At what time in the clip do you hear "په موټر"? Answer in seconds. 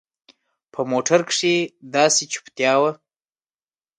0.73-1.19